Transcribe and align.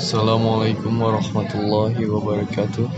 Assalamualaikum 0.00 0.96
warahmatullahi 0.96 2.08
wabarakatuh. 2.08 2.88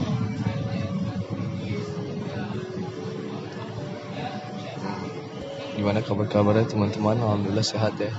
Gimana 5.74 5.98
kabar-kabarnya 6.06 6.70
teman-teman? 6.70 7.18
Alhamdulillah 7.18 7.66
sehat 7.66 7.98
ya. 7.98 8.14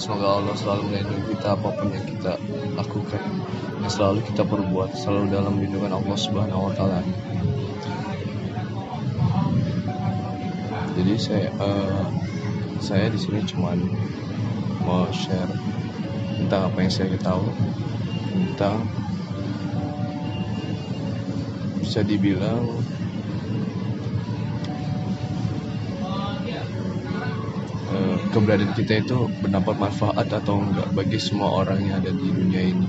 Semoga 0.00 0.40
Allah 0.40 0.56
selalu 0.56 0.88
melindungi 0.88 1.36
kita 1.36 1.52
apa 1.52 1.68
pun 1.68 1.92
yang 1.92 2.06
kita 2.08 2.40
lakukan, 2.80 3.20
yang 3.84 3.92
selalu 3.92 4.24
kita 4.24 4.40
perbuat, 4.40 4.96
selalu 4.96 5.28
dalam 5.28 5.60
lindungan 5.60 5.92
Allah 5.92 6.16
Subhanahu 6.16 6.72
Wa 6.72 6.74
Taala. 6.80 7.04
Jadi 10.96 11.12
saya 11.20 11.52
uh, 11.60 12.08
saya 12.80 13.12
di 13.12 13.20
sini 13.20 13.44
cuma 13.44 13.76
mau 14.80 15.04
share 15.12 15.71
tentang 16.52 16.68
apa 16.68 16.84
yang 16.84 16.92
saya 16.92 17.08
ketahui 17.08 17.52
tentang 18.28 18.84
bisa 21.80 22.04
dibilang 22.04 22.68
eh, 27.88 28.16
keberadaan 28.36 28.76
kita 28.76 29.00
itu 29.00 29.32
berdampak 29.40 29.80
manfaat 29.80 30.28
atau 30.28 30.60
enggak 30.60 30.92
bagi 30.92 31.16
semua 31.16 31.56
orang 31.56 31.88
yang 31.88 32.04
ada 32.04 32.12
di 32.12 32.28
dunia 32.28 32.68
ini 32.68 32.88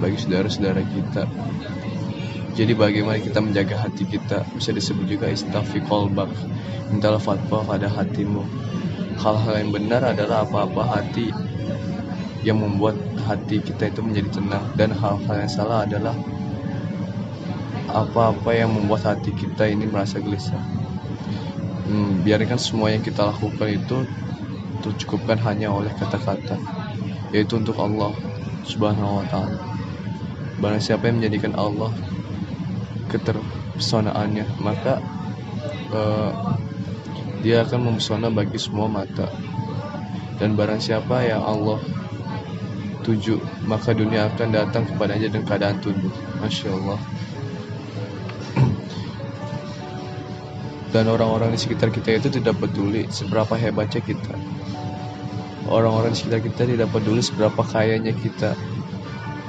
bagi 0.00 0.16
saudara-saudara 0.16 0.88
kita. 0.88 1.28
Jadi 2.56 2.72
bagaimana 2.72 3.20
kita 3.20 3.44
menjaga 3.44 3.76
hati 3.76 4.08
kita? 4.08 4.48
Bisa 4.56 4.72
disebut 4.72 5.04
juga 5.04 5.28
istafi 5.28 5.84
kolbak 5.84 6.32
mintalah 6.88 7.20
fatwa 7.20 7.60
pada 7.60 7.92
hatimu. 7.92 8.40
Hal-hal 9.20 9.68
yang 9.68 9.68
benar 9.68 10.00
adalah 10.16 10.48
apa-apa 10.48 10.96
hati 10.96 11.28
yang 12.48 12.64
membuat 12.64 12.96
hati 13.28 13.60
kita 13.60 13.92
itu 13.92 14.00
menjadi 14.00 14.40
tenang 14.40 14.64
dan 14.80 14.88
hal-hal 14.96 15.36
yang 15.36 15.52
salah 15.52 15.84
adalah 15.84 16.16
apa-apa 17.92 18.56
yang 18.56 18.72
membuat 18.72 19.04
hati 19.04 19.36
kita 19.36 19.68
ini 19.68 19.84
merasa 19.84 20.16
gelisah. 20.16 20.60
Hmm, 21.88 22.24
biarkan 22.24 22.56
semua 22.56 22.92
yang 22.92 23.04
kita 23.04 23.28
lakukan 23.28 23.68
itu 23.68 24.04
tercukupkan 24.80 25.36
hanya 25.44 25.72
oleh 25.72 25.92
kata-kata, 25.92 26.56
yaitu 27.32 27.60
untuk 27.60 27.76
Allah 27.80 28.12
Subhanahu 28.64 29.20
wa 29.20 29.26
Ta'ala. 29.28 29.60
Barang 30.60 30.80
siapa 30.80 31.08
yang 31.08 31.20
menjadikan 31.20 31.56
Allah 31.56 31.92
keterpesonaannya, 33.08 34.44
maka 34.60 35.00
uh, 35.92 36.32
dia 37.40 37.64
akan 37.64 37.92
mempesona 37.92 38.28
bagi 38.28 38.60
semua 38.60 38.88
mata. 38.88 39.32
Dan 40.38 40.54
barang 40.54 40.78
siapa 40.78 41.24
yang 41.24 41.42
Allah 41.42 41.80
tujuh 43.08 43.40
maka 43.64 43.96
dunia 43.96 44.28
akan 44.28 44.52
datang 44.52 44.84
kepadanya 44.84 45.32
dengan 45.32 45.48
keadaan 45.48 45.80
tunduk 45.80 46.12
Masya 46.44 46.68
Allah 46.76 47.00
dan 50.92 51.08
orang-orang 51.08 51.56
di 51.56 51.58
sekitar 51.60 51.88
kita 51.88 52.20
itu 52.20 52.28
tidak 52.28 52.60
peduli 52.60 53.08
seberapa 53.08 53.56
hebatnya 53.56 54.04
kita. 54.04 54.36
Orang-orang 55.68 56.16
di 56.16 56.24
sekitar 56.24 56.40
kita 56.40 56.64
tidak 56.64 56.88
peduli 56.88 57.20
seberapa 57.20 57.60
kayanya 57.60 58.16
kita. 58.16 58.56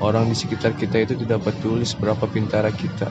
Orang 0.04 0.28
di 0.28 0.36
sekitar 0.36 0.76
kita 0.76 1.08
itu 1.08 1.16
tidak 1.16 1.48
peduli 1.48 1.88
seberapa 1.88 2.28
pintara 2.28 2.76
kita. 2.76 3.08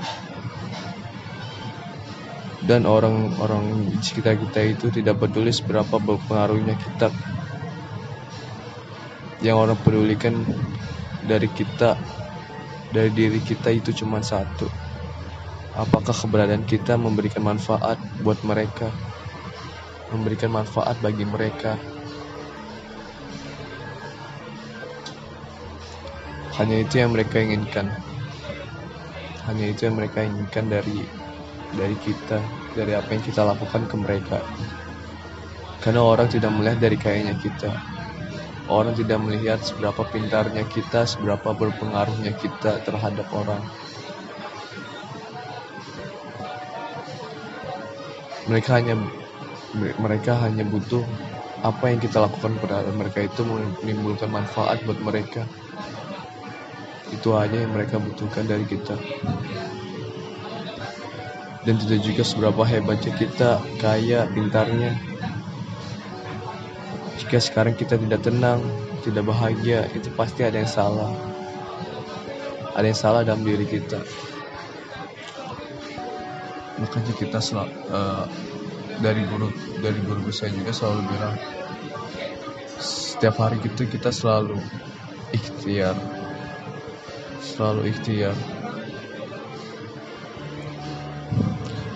Dan 2.69 2.85
orang-orang 2.85 3.97
di 3.97 4.05
sekitar 4.05 4.37
kita 4.37 4.61
itu 4.61 4.93
tidak 4.93 5.25
peduli 5.25 5.49
seberapa 5.49 5.97
berpengaruhnya 5.97 6.77
kita 6.77 7.09
yang 9.39 9.55
orang 9.59 9.79
pedulikan 9.87 10.35
dari 11.23 11.47
kita 11.47 11.95
dari 12.91 13.11
diri 13.13 13.39
kita 13.39 13.71
itu 13.71 13.95
cuma 14.03 14.19
satu. 14.25 14.67
Apakah 15.79 16.11
keberadaan 16.11 16.67
kita 16.67 16.99
memberikan 16.99 17.47
manfaat 17.47 18.01
buat 18.25 18.41
mereka? 18.43 18.91
Memberikan 20.11 20.51
manfaat 20.51 20.99
bagi 20.99 21.23
mereka? 21.23 21.79
Hanya 26.59 26.83
itu 26.83 26.99
yang 26.99 27.15
mereka 27.15 27.39
inginkan. 27.39 27.87
Hanya 29.47 29.71
itu 29.71 29.87
yang 29.87 29.95
mereka 29.95 30.27
inginkan 30.27 30.67
dari 30.67 31.07
dari 31.79 31.97
kita 32.03 32.43
dari 32.75 32.93
apa 32.99 33.15
yang 33.15 33.23
kita 33.23 33.47
lakukan 33.47 33.87
ke 33.87 33.95
mereka. 33.95 34.39
Karena 35.79 36.03
orang 36.03 36.27
tidak 36.27 36.51
melihat 36.59 36.83
dari 36.83 36.99
kayaknya 36.99 37.39
kita 37.39 37.71
Orang 38.69 38.93
tidak 38.93 39.25
melihat 39.25 39.65
seberapa 39.65 40.05
pintarnya 40.13 40.69
kita, 40.69 41.09
seberapa 41.09 41.57
berpengaruhnya 41.57 42.37
kita 42.37 42.85
terhadap 42.85 43.25
orang. 43.33 43.65
Mereka 48.45 48.71
hanya 48.77 48.97
mereka 50.01 50.33
hanya 50.45 50.69
butuh 50.69 51.05
apa 51.65 51.91
yang 51.91 52.01
kita 52.01 52.21
lakukan 52.21 52.61
pada 52.61 52.85
mereka 52.93 53.25
itu 53.25 53.41
menimbulkan 53.81 54.29
manfaat 54.29 54.85
buat 54.85 55.01
mereka. 55.01 55.49
Itu 57.09 57.35
hanya 57.41 57.65
yang 57.65 57.73
mereka 57.73 57.97
butuhkan 57.97 58.45
dari 58.45 58.69
kita. 58.69 59.01
Dan 61.65 61.77
tidak 61.85 62.01
juga 62.05 62.23
seberapa 62.25 62.63
hebatnya 62.65 63.13
kita, 63.17 63.61
kaya, 63.81 64.29
pintarnya, 64.33 64.97
jika 67.29 67.45
sekarang 67.45 67.77
kita 67.77 68.01
tidak 68.01 68.25
tenang, 68.25 68.65
tidak 69.05 69.29
bahagia, 69.29 69.85
itu 69.93 70.09
pasti 70.17 70.49
ada 70.49 70.65
yang 70.65 70.71
salah. 70.73 71.13
Ada 72.73 72.89
yang 72.89 72.97
salah 72.97 73.21
dalam 73.21 73.45
diri 73.45 73.69
kita. 73.69 74.01
Makanya 76.81 77.13
kita 77.21 77.37
sel 77.45 77.69
uh, 77.93 78.25
dari 79.05 79.29
guru 79.29 79.53
dari 79.85 80.01
guru 80.09 80.33
saya 80.33 80.57
juga 80.57 80.73
selalu 80.73 81.05
bilang 81.05 81.37
setiap 82.81 83.37
hari 83.37 83.61
itu 83.61 83.85
kita 83.85 84.09
selalu 84.09 84.57
ikhtiar 85.37 86.01
selalu 87.45 87.93
ikhtiar 87.93 88.33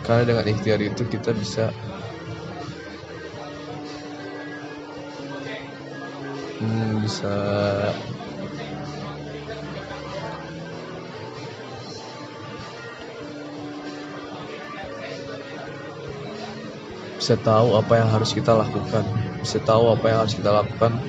karena 0.05 0.23
dengan 0.29 0.45
ikhtiar 0.45 0.85
itu 0.85 1.09
kita 1.09 1.33
bisa 1.33 1.73
hmm, 6.63 7.03
bisa. 7.03 7.35
Bisa 17.19 17.35
tahu 17.39 17.75
apa 17.79 17.93
yang 17.99 18.09
harus 18.11 18.31
kita 18.31 18.55
lakukan. 18.55 19.03
Bisa 19.43 19.59
tahu 19.63 19.91
apa 19.91 20.05
yang 20.07 20.19
harus 20.23 20.35
kita 20.39 20.51
lakukan 20.55 21.03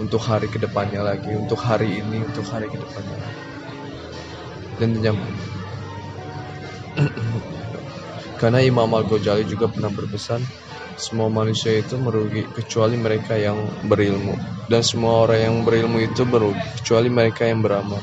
untuk 0.00 0.24
hari 0.24 0.48
ke 0.48 0.56
depannya 0.56 1.04
lagi 1.04 1.36
untuk 1.36 1.60
hari 1.60 2.00
ini 2.00 2.24
untuk 2.24 2.48
hari 2.48 2.72
ke 2.72 2.80
depannya 2.80 3.20
dan 4.80 4.96
yang 5.04 5.18
karena 8.40 8.64
Imam 8.64 8.88
Al 8.96 9.04
Ghazali 9.04 9.44
juga 9.44 9.68
pernah 9.68 9.92
berpesan 9.92 10.40
semua 11.00 11.32
manusia 11.32 11.76
itu 11.80 11.96
merugi 11.96 12.44
kecuali 12.56 12.96
mereka 12.96 13.32
yang 13.36 13.56
berilmu. 13.88 14.36
Dan 14.68 14.84
semua 14.84 15.24
orang 15.24 15.40
yang 15.40 15.56
berilmu 15.64 15.96
itu 16.00 16.28
merugi 16.28 16.60
kecuali 16.80 17.08
mereka 17.08 17.48
yang 17.48 17.64
beramal. 17.64 18.00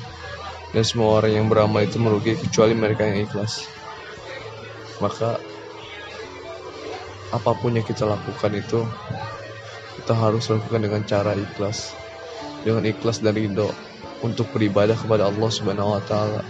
Dan 0.73 0.81
semua 0.81 1.21
orang 1.21 1.31
yang 1.37 1.45
beramal 1.45 1.85
itu 1.85 2.01
merugi 2.01 2.33
kecuali 2.37 2.73
mereka 2.73 3.05
yang 3.05 3.25
ikhlas. 3.25 3.65
Maka 4.97 5.37
apa 7.29 7.51
pun 7.53 7.77
yang 7.77 7.85
kita 7.85 8.09
lakukan 8.09 8.51
itu 8.57 8.81
kita 10.01 10.13
harus 10.17 10.49
lakukan 10.49 10.81
dengan 10.81 11.01
cara 11.05 11.37
ikhlas. 11.37 11.93
Dengan 12.65 12.81
ikhlas 12.85 13.21
dan 13.21 13.37
ridho 13.37 13.69
untuk 14.25 14.49
beribadah 14.49 14.97
kepada 14.97 15.29
Allah 15.29 15.49
Subhanahu 15.53 15.93
wa 15.93 16.01
taala 16.01 16.41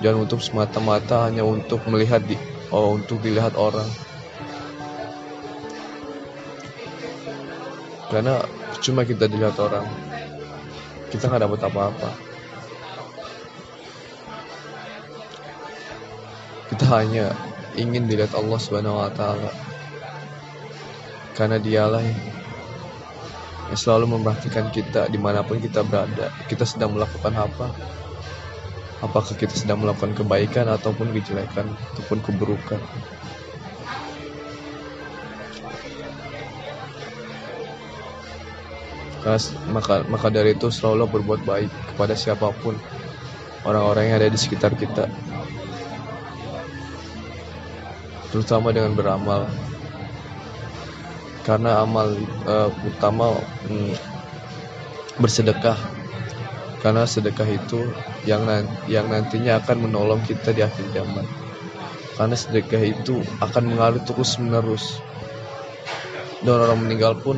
jangan 0.00 0.24
untuk 0.24 0.40
semata-mata 0.40 1.28
hanya 1.28 1.44
untuk 1.44 1.84
melihat 1.88 2.24
di 2.24 2.36
oh 2.72 2.96
untuk 2.96 3.20
dilihat 3.20 3.52
orang. 3.56 3.88
Karena 8.10 8.42
cuma 8.82 9.06
kita 9.06 9.30
dilihat 9.30 9.54
orang 9.60 9.86
kita 11.12 11.26
nggak 11.26 11.42
dapat 11.44 11.60
apa-apa. 11.68 12.10
Kita 16.70 16.86
hanya 16.96 17.34
ingin 17.74 18.06
dilihat 18.06 18.32
Allah 18.34 18.58
Subhanahu 18.58 19.02
Wa 19.02 19.10
Taala. 19.12 19.52
Karena 21.34 21.58
dialah 21.58 22.02
yang 23.70 23.78
selalu 23.78 24.18
memperhatikan 24.18 24.70
kita 24.70 25.10
di 25.10 25.18
mana 25.18 25.42
pun 25.42 25.58
kita 25.58 25.82
berada. 25.82 26.30
Kita 26.46 26.62
sedang 26.62 26.94
melakukan 26.94 27.34
apa 27.34 27.99
apakah 29.00 29.32
kita 29.36 29.52
sedang 29.56 29.80
melakukan 29.80 30.12
kebaikan 30.12 30.68
ataupun 30.68 31.12
kejelekan 31.16 31.72
ataupun 31.92 32.18
keburukan? 32.20 32.80
Maka 39.68 40.00
maka 40.08 40.26
dari 40.32 40.56
itu 40.56 40.72
selalu 40.72 41.20
berbuat 41.20 41.44
baik 41.44 41.70
kepada 41.92 42.16
siapa 42.16 42.48
pun 42.56 42.72
orang-orang 43.68 44.08
yang 44.08 44.16
ada 44.24 44.32
di 44.32 44.40
sekitar 44.40 44.72
kita. 44.76 45.08
Terutama 48.32 48.72
dengan 48.72 48.96
beramal. 48.96 49.44
Karena 51.44 51.82
amal 51.82 52.14
uh, 52.46 52.70
utama 52.84 53.32
mm, 53.68 53.92
bersedekah 55.18 55.99
karena 56.80 57.04
sedekah 57.04 57.44
itu 57.44 57.92
yang 58.24 58.48
yang 58.88 59.06
nantinya 59.12 59.60
akan 59.60 59.84
menolong 59.84 60.24
kita 60.24 60.56
di 60.56 60.64
akhir 60.64 60.88
zaman. 60.96 61.28
Karena 62.16 62.36
sedekah 62.36 62.82
itu 62.84 63.20
akan 63.40 63.64
mengalir 63.68 64.00
terus 64.04 64.40
menerus. 64.40 65.00
Dan 66.40 66.56
orang 66.56 66.80
meninggal 66.80 67.20
pun 67.20 67.36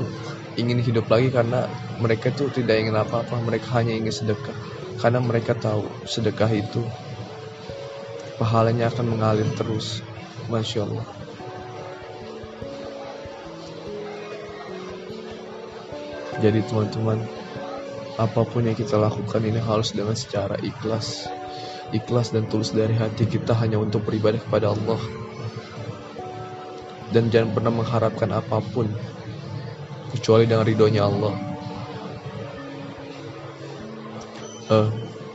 ingin 0.55 0.79
hidup 0.79 1.11
lagi 1.11 1.35
karena 1.35 1.67
mereka 1.99 2.31
itu 2.31 2.51
tidak 2.55 2.87
ingin 2.87 2.95
apa-apa. 2.95 3.43
Mereka 3.43 3.67
hanya 3.83 3.99
ingin 3.99 4.15
sedekah. 4.15 4.55
Karena 5.03 5.19
mereka 5.19 5.59
tahu 5.59 5.87
sedekah 6.07 6.51
itu 6.55 6.83
pahalanya 8.39 8.91
akan 8.95 9.07
mengalir 9.19 9.47
terus. 9.59 10.07
Masya 10.51 10.87
Allah. 10.87 11.07
Jadi 16.43 16.59
teman-teman, 16.67 17.23
apa 18.21 18.45
pun 18.45 18.69
yang 18.69 18.77
kita 18.77 19.01
lakukan 19.01 19.41
ini 19.41 19.61
harus 19.61 19.97
dengan 19.97 20.13
secara 20.13 20.61
ikhlas. 20.61 21.29
Ikhlas 21.93 22.33
dan 22.33 22.49
tulus 22.49 22.73
dari 22.73 22.97
hati 22.97 23.29
kita 23.29 23.53
hanya 23.57 23.81
untuk 23.81 24.05
beribadah 24.05 24.41
kepada 24.41 24.73
Allah. 24.73 25.01
Dan 27.13 27.29
jangan 27.29 27.53
pernah 27.53 27.73
mengharapkan 27.73 28.33
apa 28.33 28.65
pun 28.65 28.89
kecuali 30.13 30.49
dengan 30.49 30.65
ridhonya 30.65 31.03
Allah. 31.05 31.35
Uh, 34.73 34.89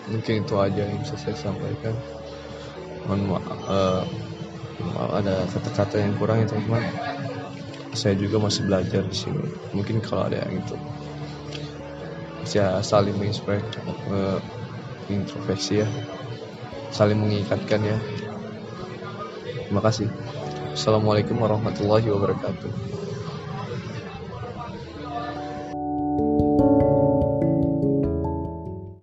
mungkin 0.09 0.41
itu 0.41 0.56
aja 0.57 0.81
yang 0.81 0.97
bisa 1.01 1.13
saya 1.18 1.38
sampaikan. 1.38 1.94
Mohon 3.06 3.38
maaf, 3.38 3.59
uh, 3.69 4.03
maaf 4.81 5.09
ada 5.21 5.45
kata-kata 5.50 5.95
yang 6.01 6.13
kurang 6.18 6.41
ya 6.41 6.50
teman-teman 6.50 6.83
saya 7.97 8.13
juga 8.13 8.38
masih 8.38 8.69
belajar 8.69 9.01
di 9.09 9.18
sini 9.18 9.41
mungkin 9.74 9.97
kalau 10.06 10.29
ada 10.29 10.45
yang 10.45 10.62
itu 10.62 10.77
bisa 12.47 12.79
saling 12.79 13.11
menginspirasi 13.19 13.75
uh, 14.07 14.39
introspeksi 15.11 15.83
ya. 15.83 15.88
Saling 16.95 17.19
mengikatkan 17.19 17.83
ya. 17.83 17.99
Terima 19.67 19.83
kasih. 19.83 20.07
Assalamualaikum 20.71 21.35
warahmatullahi 21.44 22.07
wabarakatuh 22.07 23.06